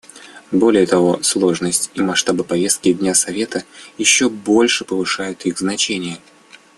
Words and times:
Более 0.51 0.87
того, 0.87 1.21
сложность 1.21 1.91
и 1.93 2.01
масштабы 2.01 2.43
повестки 2.43 2.91
дня 2.91 3.13
Совета 3.13 3.63
еще 3.99 4.29
больше 4.31 4.83
повышают 4.83 5.45
их 5.45 5.59
значение. 5.59 6.17